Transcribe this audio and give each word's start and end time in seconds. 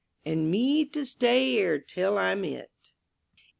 And 0.25 0.49
me 0.49 0.83
to 0.83 1.05
stay 1.05 1.59
'ere 1.59 1.77
till 1.77 2.17
I'm 2.17 2.43
'it. 2.43 2.71